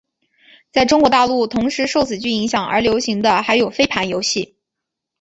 [0.71, 4.55] 在中国大陆同时受此剧影响而流行的还有飞盘游戏。